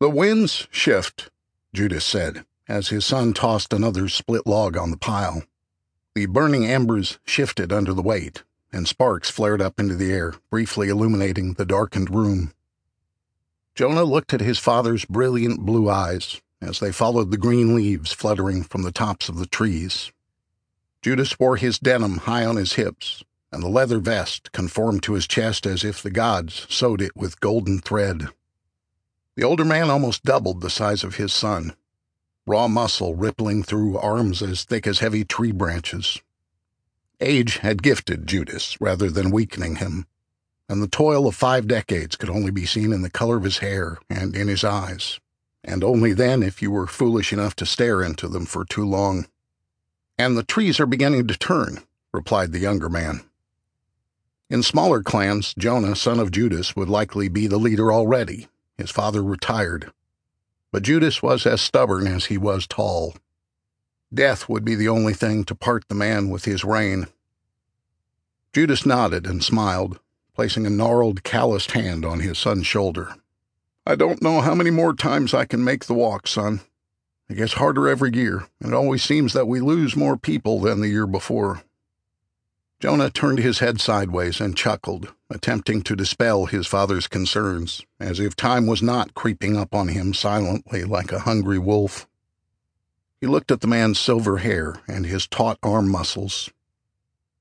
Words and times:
The 0.00 0.08
winds 0.08 0.66
shift, 0.70 1.28
Judas 1.74 2.06
said, 2.06 2.46
as 2.66 2.88
his 2.88 3.04
son 3.04 3.34
tossed 3.34 3.74
another 3.74 4.08
split 4.08 4.46
log 4.46 4.74
on 4.74 4.90
the 4.90 4.96
pile. 4.96 5.42
The 6.14 6.24
burning 6.24 6.64
embers 6.64 7.18
shifted 7.26 7.70
under 7.70 7.92
the 7.92 8.00
weight, 8.00 8.42
and 8.72 8.88
sparks 8.88 9.28
flared 9.28 9.60
up 9.60 9.78
into 9.78 9.94
the 9.94 10.10
air, 10.10 10.32
briefly 10.48 10.88
illuminating 10.88 11.52
the 11.52 11.66
darkened 11.66 12.08
room. 12.08 12.54
Jonah 13.74 14.04
looked 14.04 14.32
at 14.32 14.40
his 14.40 14.58
father's 14.58 15.04
brilliant 15.04 15.60
blue 15.66 15.90
eyes 15.90 16.40
as 16.62 16.80
they 16.80 16.92
followed 16.92 17.30
the 17.30 17.36
green 17.36 17.76
leaves 17.76 18.10
fluttering 18.10 18.62
from 18.62 18.84
the 18.84 18.92
tops 18.92 19.28
of 19.28 19.36
the 19.36 19.46
trees. 19.46 20.12
Judas 21.02 21.38
wore 21.38 21.56
his 21.56 21.78
denim 21.78 22.18
high 22.18 22.46
on 22.46 22.56
his 22.56 22.72
hips, 22.72 23.22
and 23.52 23.62
the 23.62 23.68
leather 23.68 23.98
vest 23.98 24.50
conformed 24.52 25.02
to 25.02 25.12
his 25.12 25.26
chest 25.26 25.66
as 25.66 25.84
if 25.84 26.02
the 26.02 26.10
gods 26.10 26.66
sewed 26.70 27.02
it 27.02 27.14
with 27.14 27.40
golden 27.40 27.80
thread. 27.80 28.28
The 29.40 29.46
older 29.46 29.64
man 29.64 29.88
almost 29.88 30.22
doubled 30.22 30.60
the 30.60 30.68
size 30.68 31.02
of 31.02 31.14
his 31.14 31.32
son, 31.32 31.74
raw 32.46 32.68
muscle 32.68 33.14
rippling 33.14 33.62
through 33.62 33.96
arms 33.96 34.42
as 34.42 34.64
thick 34.64 34.86
as 34.86 34.98
heavy 34.98 35.24
tree 35.24 35.50
branches. 35.50 36.20
Age 37.22 37.56
had 37.56 37.82
gifted 37.82 38.26
Judas 38.26 38.78
rather 38.82 39.08
than 39.10 39.30
weakening 39.30 39.76
him, 39.76 40.06
and 40.68 40.82
the 40.82 40.86
toil 40.86 41.26
of 41.26 41.34
five 41.34 41.66
decades 41.66 42.16
could 42.16 42.28
only 42.28 42.50
be 42.50 42.66
seen 42.66 42.92
in 42.92 43.00
the 43.00 43.08
color 43.08 43.38
of 43.38 43.44
his 43.44 43.60
hair 43.60 43.96
and 44.10 44.36
in 44.36 44.46
his 44.46 44.62
eyes, 44.62 45.18
and 45.64 45.82
only 45.82 46.12
then 46.12 46.42
if 46.42 46.60
you 46.60 46.70
were 46.70 46.86
foolish 46.86 47.32
enough 47.32 47.56
to 47.56 47.64
stare 47.64 48.02
into 48.02 48.28
them 48.28 48.44
for 48.44 48.66
too 48.66 48.84
long. 48.84 49.26
And 50.18 50.36
the 50.36 50.42
trees 50.42 50.78
are 50.80 50.86
beginning 50.86 51.28
to 51.28 51.38
turn, 51.38 51.80
replied 52.12 52.52
the 52.52 52.58
younger 52.58 52.90
man. 52.90 53.22
In 54.50 54.62
smaller 54.62 55.02
clans, 55.02 55.54
Jonah, 55.56 55.96
son 55.96 56.20
of 56.20 56.30
Judas, 56.30 56.76
would 56.76 56.90
likely 56.90 57.28
be 57.28 57.46
the 57.46 57.56
leader 57.56 57.90
already. 57.90 58.46
His 58.80 58.90
father 58.90 59.22
retired. 59.22 59.92
But 60.72 60.84
Judas 60.84 61.22
was 61.22 61.44
as 61.44 61.60
stubborn 61.60 62.06
as 62.06 62.26
he 62.26 62.38
was 62.38 62.66
tall. 62.66 63.14
Death 64.12 64.48
would 64.48 64.64
be 64.64 64.74
the 64.74 64.88
only 64.88 65.12
thing 65.12 65.44
to 65.44 65.54
part 65.54 65.84
the 65.88 65.94
man 65.94 66.30
with 66.30 66.46
his 66.46 66.64
reign. 66.64 67.06
Judas 68.54 68.86
nodded 68.86 69.26
and 69.26 69.44
smiled, 69.44 70.00
placing 70.34 70.66
a 70.66 70.70
gnarled, 70.70 71.22
calloused 71.24 71.72
hand 71.72 72.06
on 72.06 72.20
his 72.20 72.38
son's 72.38 72.66
shoulder. 72.66 73.14
I 73.84 73.96
don't 73.96 74.22
know 74.22 74.40
how 74.40 74.54
many 74.54 74.70
more 74.70 74.94
times 74.94 75.34
I 75.34 75.44
can 75.44 75.62
make 75.62 75.84
the 75.84 75.94
walk, 75.94 76.26
son. 76.26 76.62
It 77.28 77.34
gets 77.34 77.52
harder 77.52 77.86
every 77.86 78.14
year, 78.14 78.46
and 78.60 78.72
it 78.72 78.76
always 78.76 79.02
seems 79.02 79.34
that 79.34 79.46
we 79.46 79.60
lose 79.60 79.94
more 79.94 80.16
people 80.16 80.58
than 80.58 80.80
the 80.80 80.88
year 80.88 81.06
before. 81.06 81.62
Jonah 82.80 83.10
turned 83.10 83.40
his 83.40 83.58
head 83.58 83.78
sideways 83.78 84.40
and 84.40 84.56
chuckled, 84.56 85.12
attempting 85.28 85.82
to 85.82 85.94
dispel 85.94 86.46
his 86.46 86.66
father's 86.66 87.06
concerns, 87.06 87.82
as 88.00 88.18
if 88.18 88.34
time 88.34 88.66
was 88.66 88.80
not 88.80 89.12
creeping 89.12 89.54
up 89.54 89.74
on 89.74 89.88
him 89.88 90.14
silently 90.14 90.84
like 90.84 91.12
a 91.12 91.20
hungry 91.20 91.58
wolf. 91.58 92.08
He 93.20 93.26
looked 93.26 93.50
at 93.50 93.60
the 93.60 93.66
man's 93.66 94.00
silver 94.00 94.38
hair 94.38 94.80
and 94.88 95.04
his 95.04 95.26
taut 95.26 95.58
arm 95.62 95.90
muscles. 95.90 96.48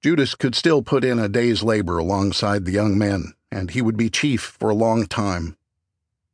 Judas 0.00 0.36
could 0.36 0.54
still 0.54 0.82
put 0.82 1.02
in 1.02 1.18
a 1.18 1.28
day's 1.28 1.64
labor 1.64 1.98
alongside 1.98 2.64
the 2.64 2.72
young 2.72 2.96
men, 2.96 3.34
and 3.50 3.72
he 3.72 3.82
would 3.82 3.96
be 3.96 4.10
chief 4.10 4.40
for 4.40 4.70
a 4.70 4.74
long 4.74 5.04
time. 5.04 5.56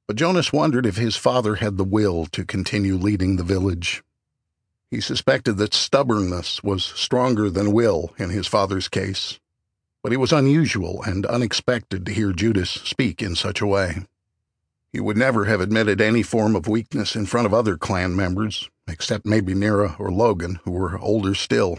But 0.07 0.17
Jonah 0.17 0.43
wondered 0.53 0.85
if 0.85 0.97
his 0.97 1.17
father 1.17 1.55
had 1.55 1.79
the 1.79 1.85
will 1.85 2.27
to 2.27 2.45
continue 2.45 2.97
leading 2.97 3.37
the 3.37 3.45
village. 3.45 4.03
He 4.91 5.01
suspected 5.01 5.57
that 5.59 5.73
stubbornness 5.73 6.63
was 6.65 6.85
stronger 6.85 7.49
than 7.49 7.73
will 7.73 8.13
in 8.19 8.31
his 8.31 8.47
father's 8.47 8.89
case, 8.89 9.39
but 10.03 10.13
it 10.13 10.17
was 10.17 10.33
unusual 10.33 11.03
and 11.05 11.25
unexpected 11.27 12.05
to 12.07 12.13
hear 12.13 12.33
Judas 12.33 12.71
speak 12.71 13.23
in 13.23 13.37
such 13.37 13.61
a 13.61 13.67
way. 13.67 14.07
He 14.93 14.99
would 14.99 15.17
never 15.17 15.45
have 15.45 15.61
admitted 15.61 16.01
any 16.01 16.25
form 16.25 16.57
of 16.57 16.67
weakness 16.67 17.15
in 17.15 17.27
front 17.27 17.47
of 17.47 17.55
other 17.55 17.77
clan 17.77 18.17
members, 18.17 18.69
except 18.89 19.25
maybe 19.25 19.55
Nira 19.55 19.99
or 20.01 20.11
Logan, 20.11 20.59
who 20.65 20.73
were 20.73 20.99
older 20.99 21.35
still. 21.35 21.79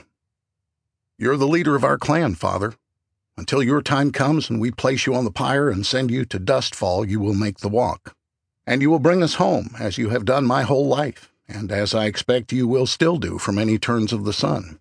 You're 1.17 1.37
the 1.37 1.47
leader 1.47 1.75
of 1.75 1.83
our 1.83 1.97
clan, 1.97 2.35
father. 2.35 2.75
Until 3.35 3.61
your 3.61 3.81
time 3.81 4.11
comes 4.11 4.49
and 4.49 4.61
we 4.61 4.71
place 4.71 5.05
you 5.05 5.15
on 5.15 5.25
the 5.25 5.31
pyre 5.31 5.69
and 5.69 5.85
send 5.85 6.11
you 6.11 6.23
to 6.25 6.39
Dustfall, 6.39 7.09
you 7.09 7.19
will 7.19 7.33
make 7.33 7.57
the 7.57 7.69
walk 7.69 8.15
and 8.65 8.81
you 8.81 8.89
will 8.89 8.99
bring 8.99 9.23
us 9.23 9.35
home, 9.35 9.75
as 9.79 9.97
you 9.97 10.09
have 10.09 10.25
done 10.25 10.45
my 10.45 10.63
whole 10.63 10.87
life, 10.87 11.30
and 11.53 11.71
as 11.71 11.93
I 11.93 12.05
expect 12.05 12.51
you 12.51 12.67
will 12.67 12.87
still 12.87 13.17
do 13.17 13.37
from 13.37 13.57
any 13.57 13.77
turns 13.77 14.13
of 14.13 14.25
the 14.25 14.33
sun. 14.33 14.79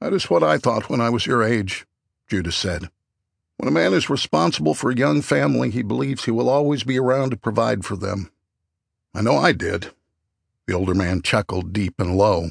That 0.00 0.12
is 0.12 0.30
what 0.30 0.42
I 0.42 0.58
thought 0.58 0.88
when 0.88 1.00
I 1.00 1.10
was 1.10 1.26
your 1.26 1.42
age, 1.42 1.86
Judas 2.28 2.56
said. 2.56 2.90
When 3.56 3.68
a 3.68 3.72
man 3.72 3.92
is 3.92 4.10
responsible 4.10 4.74
for 4.74 4.90
a 4.90 4.96
young 4.96 5.22
family, 5.22 5.70
he 5.70 5.82
believes 5.82 6.24
he 6.24 6.30
will 6.30 6.48
always 6.48 6.84
be 6.84 6.98
around 6.98 7.30
to 7.30 7.36
provide 7.36 7.84
for 7.84 7.96
them. 7.96 8.30
I 9.14 9.22
know 9.22 9.36
I 9.36 9.52
did. 9.52 9.92
The 10.66 10.74
older 10.74 10.94
man 10.94 11.22
chuckled 11.22 11.72
deep 11.72 12.00
and 12.00 12.16
low. 12.16 12.50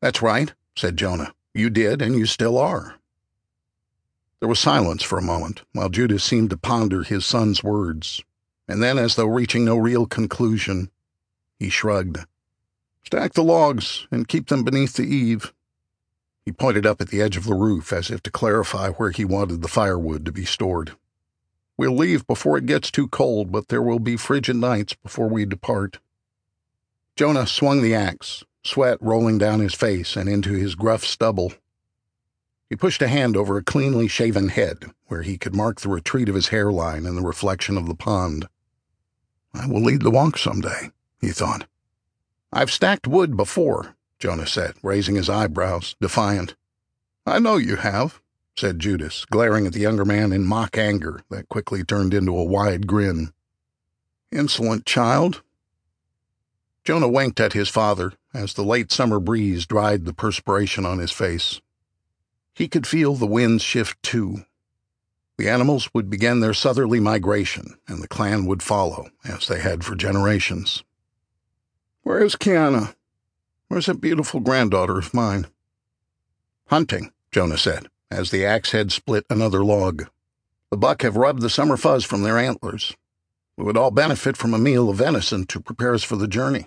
That's 0.00 0.22
right, 0.22 0.52
said 0.76 0.96
Jonah. 0.96 1.34
You 1.54 1.70
did, 1.70 2.02
and 2.02 2.14
you 2.14 2.26
still 2.26 2.58
are. 2.58 2.96
There 4.40 4.48
was 4.48 4.58
silence 4.58 5.02
for 5.02 5.18
a 5.18 5.22
moment, 5.22 5.62
while 5.72 5.88
Judas 5.88 6.24
seemed 6.24 6.50
to 6.50 6.56
ponder 6.56 7.02
his 7.02 7.24
son's 7.24 7.62
words 7.62 8.22
and 8.70 8.80
then, 8.80 8.98
as 8.98 9.16
though 9.16 9.26
reaching 9.26 9.64
no 9.64 9.76
real 9.76 10.06
conclusion, 10.06 10.90
he 11.60 11.68
shrugged. 11.68 12.18
Stack 13.04 13.34
the 13.34 13.44
logs 13.44 14.08
and 14.10 14.26
keep 14.26 14.48
them 14.48 14.64
beneath 14.64 14.94
the 14.94 15.04
eave. 15.04 15.52
He 16.44 16.52
pointed 16.52 16.86
up 16.86 17.00
at 17.00 17.10
the 17.10 17.20
edge 17.20 17.36
of 17.36 17.44
the 17.44 17.54
roof 17.54 17.92
as 17.92 18.10
if 18.10 18.22
to 18.24 18.30
clarify 18.30 18.88
where 18.88 19.10
he 19.10 19.24
wanted 19.24 19.62
the 19.62 19.68
firewood 19.68 20.24
to 20.24 20.32
be 20.32 20.44
stored. 20.44 20.92
We'll 21.76 21.96
leave 21.96 22.26
before 22.26 22.58
it 22.58 22.66
gets 22.66 22.90
too 22.90 23.08
cold, 23.08 23.52
but 23.52 23.68
there 23.68 23.82
will 23.82 24.00
be 24.00 24.16
frigid 24.16 24.56
nights 24.56 24.94
before 24.94 25.28
we 25.28 25.44
depart. 25.44 25.98
Jonah 27.16 27.46
swung 27.46 27.82
the 27.82 27.94
axe, 27.94 28.44
sweat 28.64 28.98
rolling 29.00 29.38
down 29.38 29.60
his 29.60 29.74
face 29.74 30.16
and 30.16 30.28
into 30.28 30.52
his 30.52 30.74
gruff 30.74 31.04
stubble. 31.04 31.52
He 32.68 32.76
pushed 32.76 33.02
a 33.02 33.08
hand 33.08 33.36
over 33.36 33.56
a 33.56 33.64
cleanly 33.64 34.08
shaven 34.08 34.48
head, 34.48 34.92
where 35.06 35.22
he 35.22 35.36
could 35.36 35.54
mark 35.54 35.80
the 35.80 35.88
retreat 35.88 36.28
of 36.28 36.34
his 36.34 36.48
hairline 36.48 37.04
in 37.04 37.16
the 37.16 37.22
reflection 37.22 37.76
of 37.76 37.86
the 37.86 37.94
pond. 37.94 38.46
I 39.52 39.66
will 39.66 39.82
lead 39.82 40.02
the 40.02 40.10
walk 40.10 40.38
some 40.38 40.60
day, 40.60 40.90
he 41.20 41.30
thought. 41.30 41.66
I've 42.52 42.70
stacked 42.70 43.06
wood 43.06 43.36
before, 43.36 43.96
Jonah 44.18 44.46
said, 44.46 44.74
raising 44.82 45.14
his 45.14 45.28
eyebrows, 45.28 45.94
defiant. 46.00 46.54
I 47.26 47.38
know 47.38 47.56
you 47.56 47.76
have, 47.76 48.20
said 48.56 48.78
Judas, 48.78 49.24
glaring 49.24 49.66
at 49.66 49.72
the 49.72 49.80
younger 49.80 50.04
man 50.04 50.32
in 50.32 50.44
mock 50.44 50.76
anger 50.76 51.22
that 51.30 51.48
quickly 51.48 51.84
turned 51.84 52.14
into 52.14 52.36
a 52.36 52.44
wide 52.44 52.86
grin. 52.86 53.32
Insolent 54.32 54.86
child. 54.86 55.42
Jonah 56.84 57.08
winked 57.08 57.40
at 57.40 57.52
his 57.52 57.68
father 57.68 58.14
as 58.32 58.54
the 58.54 58.64
late 58.64 58.90
summer 58.90 59.20
breeze 59.20 59.66
dried 59.66 60.04
the 60.04 60.14
perspiration 60.14 60.86
on 60.86 60.98
his 60.98 61.12
face. 61.12 61.60
He 62.54 62.68
could 62.68 62.86
feel 62.86 63.14
the 63.14 63.26
winds 63.26 63.62
shift 63.62 64.02
too, 64.02 64.44
the 65.40 65.48
animals 65.48 65.88
would 65.94 66.10
begin 66.10 66.40
their 66.40 66.52
southerly 66.52 67.00
migration, 67.00 67.78
and 67.88 68.02
the 68.02 68.08
clan 68.08 68.44
would 68.44 68.62
follow, 68.62 69.08
as 69.24 69.48
they 69.48 69.58
had 69.58 69.82
for 69.82 69.94
generations. 69.94 70.84
Where 72.02 72.24
is 72.24 72.34
Kiana? 72.34 72.94
Where's 73.68 73.86
that 73.86 74.00
beautiful 74.00 74.40
granddaughter 74.40 74.98
of 74.98 75.14
mine? 75.14 75.46
Hunting, 76.66 77.12
Jonah 77.30 77.58
said, 77.58 77.88
as 78.10 78.30
the 78.30 78.44
axe 78.44 78.72
head 78.72 78.90
split 78.90 79.26
another 79.28 79.62
log. 79.62 80.08
The 80.70 80.76
buck 80.76 81.02
have 81.02 81.16
rubbed 81.16 81.42
the 81.42 81.50
summer 81.50 81.76
fuzz 81.76 82.04
from 82.04 82.22
their 82.22 82.38
antlers. 82.38 82.96
We 83.56 83.64
would 83.64 83.76
all 83.76 83.90
benefit 83.90 84.36
from 84.36 84.54
a 84.54 84.58
meal 84.58 84.88
of 84.88 84.96
venison 84.96 85.44
to 85.46 85.60
prepare 85.60 85.94
us 85.94 86.02
for 86.02 86.16
the 86.16 86.28
journey. 86.28 86.66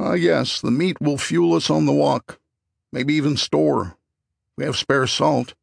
Ah, 0.00 0.14
yes, 0.14 0.60
the 0.60 0.70
meat 0.70 1.00
will 1.00 1.18
fuel 1.18 1.54
us 1.54 1.68
on 1.68 1.86
the 1.86 1.92
walk, 1.92 2.38
maybe 2.92 3.14
even 3.14 3.36
store. 3.36 3.96
We 4.56 4.64
have 4.64 4.76
spare 4.76 5.06
salt. 5.06 5.54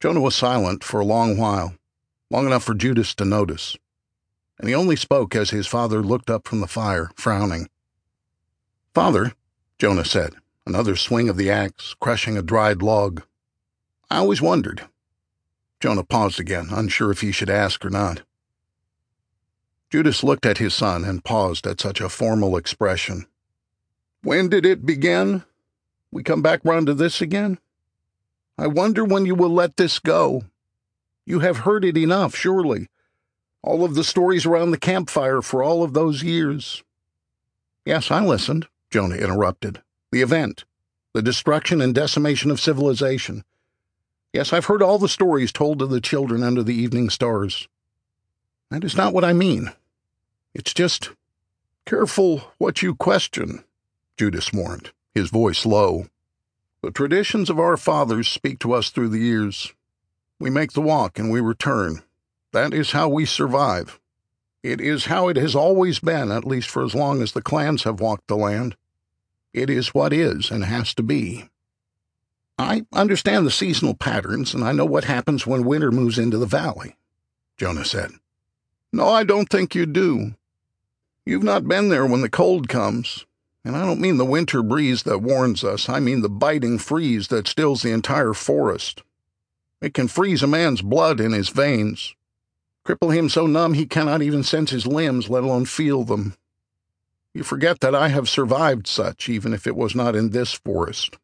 Jonah 0.00 0.20
was 0.20 0.34
silent 0.34 0.84
for 0.84 1.00
a 1.00 1.04
long 1.04 1.36
while, 1.36 1.74
long 2.30 2.46
enough 2.46 2.64
for 2.64 2.74
Judas 2.74 3.14
to 3.16 3.24
notice, 3.24 3.76
and 4.62 4.68
he 4.68 4.76
only 4.76 4.94
spoke 4.94 5.34
as 5.34 5.50
his 5.50 5.66
father 5.66 6.02
looked 6.02 6.30
up 6.30 6.46
from 6.46 6.60
the 6.60 6.68
fire, 6.68 7.10
frowning. 7.16 7.68
Father, 8.94 9.32
Jonah 9.76 10.04
said, 10.04 10.36
another 10.64 10.94
swing 10.94 11.28
of 11.28 11.36
the 11.36 11.50
axe, 11.50 11.96
crushing 11.98 12.38
a 12.38 12.42
dried 12.42 12.80
log. 12.80 13.22
I 14.08 14.18
always 14.18 14.40
wondered. 14.40 14.88
Jonah 15.80 16.04
paused 16.04 16.38
again, 16.38 16.68
unsure 16.70 17.10
if 17.10 17.22
he 17.22 17.32
should 17.32 17.50
ask 17.50 17.84
or 17.84 17.90
not. 17.90 18.22
Judas 19.90 20.22
looked 20.22 20.46
at 20.46 20.58
his 20.58 20.74
son 20.74 21.04
and 21.04 21.24
paused 21.24 21.66
at 21.66 21.80
such 21.80 22.00
a 22.00 22.08
formal 22.08 22.56
expression. 22.56 23.26
When 24.22 24.48
did 24.48 24.64
it 24.64 24.86
begin? 24.86 25.42
We 26.12 26.22
come 26.22 26.40
back 26.40 26.60
round 26.64 26.86
to 26.86 26.94
this 26.94 27.20
again? 27.20 27.58
I 28.56 28.68
wonder 28.68 29.04
when 29.04 29.26
you 29.26 29.34
will 29.34 29.50
let 29.50 29.76
this 29.76 29.98
go. 29.98 30.44
You 31.26 31.40
have 31.40 31.58
heard 31.58 31.84
it 31.84 31.96
enough, 31.96 32.36
surely. 32.36 32.86
All 33.62 33.84
of 33.84 33.94
the 33.94 34.04
stories 34.04 34.44
around 34.44 34.70
the 34.70 34.78
campfire 34.78 35.40
for 35.40 35.62
all 35.62 35.82
of 35.84 35.92
those 35.92 36.22
years. 36.22 36.82
Yes, 37.84 38.10
I 38.10 38.24
listened, 38.24 38.66
Jonah 38.90 39.16
interrupted. 39.16 39.82
The 40.10 40.22
event, 40.22 40.64
the 41.14 41.22
destruction 41.22 41.80
and 41.80 41.94
decimation 41.94 42.50
of 42.50 42.60
civilization. 42.60 43.44
Yes, 44.32 44.52
I've 44.52 44.66
heard 44.66 44.82
all 44.82 44.98
the 44.98 45.08
stories 45.08 45.52
told 45.52 45.78
to 45.78 45.86
the 45.86 46.00
children 46.00 46.42
under 46.42 46.62
the 46.62 46.74
evening 46.74 47.10
stars. 47.10 47.68
That 48.70 48.84
is 48.84 48.96
not 48.96 49.12
what 49.12 49.24
I 49.24 49.32
mean. 49.32 49.72
It's 50.54 50.72
just 50.74 51.10
careful 51.86 52.52
what 52.58 52.82
you 52.82 52.94
question, 52.94 53.64
Judas 54.16 54.52
warned, 54.52 54.92
his 55.14 55.30
voice 55.30 55.66
low. 55.66 56.06
The 56.82 56.90
traditions 56.90 57.48
of 57.48 57.60
our 57.60 57.76
fathers 57.76 58.28
speak 58.28 58.58
to 58.60 58.72
us 58.72 58.90
through 58.90 59.10
the 59.10 59.18
years. 59.18 59.72
We 60.40 60.50
make 60.50 60.72
the 60.72 60.80
walk 60.80 61.18
and 61.18 61.30
we 61.30 61.40
return. 61.40 62.02
That 62.52 62.74
is 62.74 62.92
how 62.92 63.08
we 63.08 63.24
survive. 63.24 63.98
It 64.62 64.80
is 64.80 65.06
how 65.06 65.28
it 65.28 65.36
has 65.36 65.56
always 65.56 65.98
been, 65.98 66.30
at 66.30 66.46
least 66.46 66.68
for 66.68 66.84
as 66.84 66.94
long 66.94 67.20
as 67.22 67.32
the 67.32 67.42
clans 67.42 67.82
have 67.84 68.00
walked 68.00 68.28
the 68.28 68.36
land. 68.36 68.76
It 69.52 69.68
is 69.68 69.94
what 69.94 70.12
is 70.12 70.50
and 70.50 70.64
has 70.64 70.94
to 70.94 71.02
be. 71.02 71.48
I 72.58 72.86
understand 72.92 73.46
the 73.46 73.50
seasonal 73.50 73.94
patterns, 73.94 74.54
and 74.54 74.62
I 74.62 74.72
know 74.72 74.84
what 74.84 75.04
happens 75.04 75.46
when 75.46 75.64
winter 75.64 75.90
moves 75.90 76.18
into 76.18 76.38
the 76.38 76.46
valley, 76.46 76.96
Jonah 77.56 77.84
said. 77.84 78.12
No, 78.92 79.08
I 79.08 79.24
don't 79.24 79.48
think 79.48 79.74
you 79.74 79.86
do. 79.86 80.34
You've 81.24 81.42
not 81.42 81.66
been 81.66 81.88
there 81.88 82.06
when 82.06 82.20
the 82.20 82.28
cold 82.28 82.68
comes, 82.68 83.26
and 83.64 83.76
I 83.76 83.84
don't 83.86 84.00
mean 84.00 84.18
the 84.18 84.24
winter 84.24 84.62
breeze 84.62 85.04
that 85.04 85.18
warns 85.18 85.64
us, 85.64 85.88
I 85.88 86.00
mean 86.00 86.20
the 86.20 86.28
biting 86.28 86.78
freeze 86.78 87.28
that 87.28 87.48
stills 87.48 87.82
the 87.82 87.92
entire 87.92 88.34
forest. 88.34 89.02
It 89.80 89.94
can 89.94 90.08
freeze 90.08 90.42
a 90.42 90.46
man's 90.46 90.82
blood 90.82 91.20
in 91.20 91.32
his 91.32 91.48
veins, 91.48 92.14
cripple 92.84 93.14
him 93.14 93.28
so 93.28 93.46
numb 93.46 93.74
he 93.74 93.86
cannot 93.86 94.22
even 94.22 94.42
sense 94.42 94.70
his 94.70 94.86
limbs, 94.86 95.30
let 95.30 95.44
alone 95.44 95.64
feel 95.64 96.04
them. 96.04 96.34
You 97.34 97.42
forget 97.42 97.80
that 97.80 97.94
I 97.94 98.08
have 98.08 98.28
survived 98.28 98.86
such, 98.86 99.28
even 99.28 99.54
if 99.54 99.66
it 99.66 99.76
was 99.76 99.94
not 99.94 100.14
in 100.14 100.30
this 100.30 100.52
forest. 100.52 101.16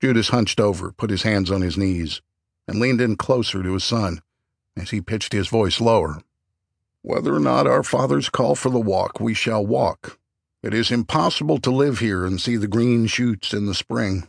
Judas 0.00 0.28
hunched 0.28 0.60
over, 0.60 0.92
put 0.92 1.10
his 1.10 1.22
hands 1.22 1.50
on 1.50 1.62
his 1.62 1.76
knees, 1.76 2.20
and 2.68 2.78
leaned 2.78 3.00
in 3.00 3.16
closer 3.16 3.62
to 3.62 3.74
his 3.74 3.84
son 3.84 4.20
as 4.76 4.90
he 4.90 5.00
pitched 5.00 5.32
his 5.32 5.48
voice 5.48 5.80
lower. 5.80 6.22
Whether 7.02 7.34
or 7.34 7.40
not 7.40 7.66
our 7.66 7.82
fathers 7.82 8.28
call 8.28 8.54
for 8.54 8.68
the 8.68 8.80
walk, 8.80 9.20
we 9.20 9.32
shall 9.32 9.64
walk. 9.64 10.18
It 10.62 10.74
is 10.74 10.90
impossible 10.90 11.58
to 11.58 11.70
live 11.70 12.00
here 12.00 12.26
and 12.26 12.40
see 12.40 12.56
the 12.56 12.66
green 12.66 13.06
shoots 13.06 13.52
in 13.54 13.66
the 13.66 13.74
spring. 13.74 14.26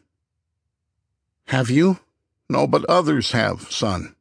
Have 1.48 1.69
you? 1.69 2.00
No, 2.50 2.68
but 2.68 2.86
others 2.86 3.31
have, 3.31 3.71
son. 3.71 4.15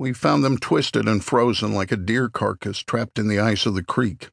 We 0.00 0.14
found 0.14 0.42
them 0.42 0.56
twisted 0.56 1.06
and 1.06 1.22
frozen 1.22 1.74
like 1.74 1.92
a 1.92 1.96
deer 1.98 2.30
carcass 2.30 2.78
trapped 2.78 3.18
in 3.18 3.28
the 3.28 3.38
ice 3.38 3.66
of 3.66 3.74
the 3.74 3.84
creek. 3.84 4.30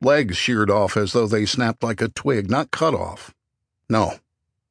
Legs 0.00 0.36
sheared 0.36 0.72
off 0.72 0.96
as 0.96 1.12
though 1.12 1.28
they 1.28 1.46
snapped 1.46 1.84
like 1.84 2.02
a 2.02 2.08
twig, 2.08 2.50
not 2.50 2.72
cut 2.72 2.94
off. 2.94 3.32
No, 3.88 4.18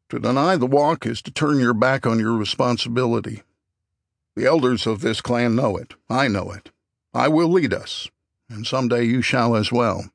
to 0.10 0.20
deny 0.20 0.58
the 0.58 0.66
walk 0.66 1.06
is 1.06 1.22
to 1.22 1.32
turn 1.32 1.62
your 1.62 1.74
back 1.74 2.06
on 2.06 2.20
your 2.20 2.36
responsibility. 2.36 3.42
The 4.36 4.46
elders 4.46 4.86
of 4.86 5.00
this 5.00 5.22
clan 5.22 5.56
know 5.56 5.78
it. 5.78 5.94
I 6.10 6.28
know 6.28 6.52
it. 6.52 6.72
I 7.14 7.30
will 7.30 7.48
lead 7.48 7.74
us, 7.74 8.10
and 8.50 8.68
some 8.68 8.90
day 8.90 9.04
you 9.04 9.22
shall 9.22 9.56
as 9.56 9.72
well. 9.72 10.12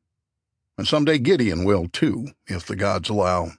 And 0.77 0.87
some 0.87 1.07
day 1.07 1.17
Gideon 1.17 1.65
will 1.65 1.89
too, 1.89 2.33
if 2.47 2.67
the 2.67 2.77
gods 2.77 3.09
allow. 3.09 3.53